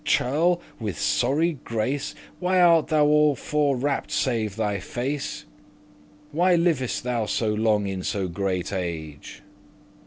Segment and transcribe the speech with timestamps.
[0.03, 5.43] churl, with sorry grace, Why art thou all forwrapped* save thy face?
[5.43, 9.43] *closely wrapt up Why livest thou so long in so great age?"